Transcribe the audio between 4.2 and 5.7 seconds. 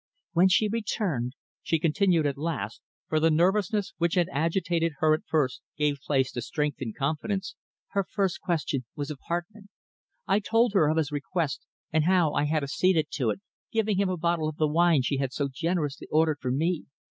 agitated her at first